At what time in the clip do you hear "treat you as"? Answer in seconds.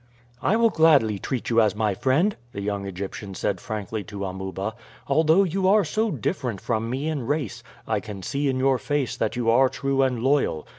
1.19-1.75